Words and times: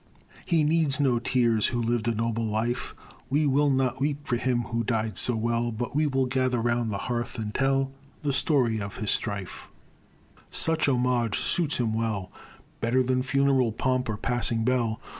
He 0.47 0.63
needs 0.63 0.99
no 0.99 1.19
tears, 1.19 1.67
who 1.67 1.79
lived 1.79 2.07
a 2.07 2.15
noble 2.15 2.45
life; 2.47 2.95
We 3.29 3.45
will 3.45 3.69
not 3.69 4.01
weep 4.01 4.25
for 4.25 4.35
him 4.35 4.61
who 4.63 4.83
died 4.83 5.15
so 5.15 5.35
well, 5.35 5.71
But 5.71 5.95
we 5.95 6.07
will 6.07 6.25
gather 6.25 6.59
round 6.59 6.89
the 6.89 6.97
hearth, 7.05 7.37
and 7.37 7.53
tell 7.53 7.91
The 8.23 8.33
story 8.33 8.81
of 8.81 8.97
his 8.97 9.11
strife; 9.11 9.69
Such 10.49 10.89
homage 10.89 11.37
suits 11.37 11.77
him 11.77 11.93
well, 11.93 12.31
Better 12.79 13.03
than 13.03 13.21
funeral 13.21 13.71
pomp 13.71 14.09
or 14.09 14.17
passing 14.17 14.65
bell. 14.65 14.99